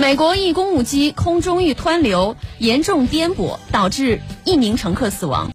[0.00, 5.46] 美国一公务机空中遇湍流严重颠簸导致一名乘客死亡。